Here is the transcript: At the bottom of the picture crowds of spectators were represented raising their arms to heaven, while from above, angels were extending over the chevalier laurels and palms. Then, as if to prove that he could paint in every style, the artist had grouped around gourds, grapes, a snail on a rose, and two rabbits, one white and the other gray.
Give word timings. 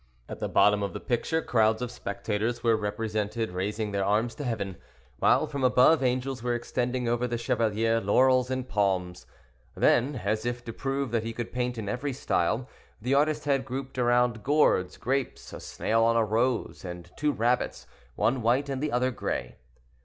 At 0.27 0.39
the 0.39 0.49
bottom 0.49 0.81
of 0.81 0.93
the 0.93 0.99
picture 0.99 1.43
crowds 1.43 1.79
of 1.79 1.91
spectators 1.91 2.63
were 2.63 2.75
represented 2.75 3.51
raising 3.51 3.91
their 3.91 4.03
arms 4.03 4.33
to 4.33 4.43
heaven, 4.43 4.77
while 5.19 5.45
from 5.45 5.63
above, 5.63 6.01
angels 6.01 6.41
were 6.41 6.55
extending 6.55 7.07
over 7.07 7.27
the 7.27 7.37
chevalier 7.37 8.01
laurels 8.01 8.49
and 8.49 8.67
palms. 8.67 9.27
Then, 9.77 10.15
as 10.25 10.43
if 10.43 10.65
to 10.65 10.73
prove 10.73 11.11
that 11.11 11.21
he 11.21 11.33
could 11.33 11.53
paint 11.53 11.77
in 11.77 11.87
every 11.87 12.13
style, 12.13 12.67
the 12.99 13.13
artist 13.13 13.45
had 13.45 13.63
grouped 13.63 13.99
around 13.99 14.41
gourds, 14.43 14.97
grapes, 14.97 15.53
a 15.53 15.59
snail 15.59 16.01
on 16.01 16.15
a 16.17 16.25
rose, 16.25 16.83
and 16.83 17.11
two 17.15 17.31
rabbits, 17.31 17.85
one 18.15 18.41
white 18.41 18.69
and 18.69 18.81
the 18.81 18.91
other 18.91 19.11
gray. 19.11 19.57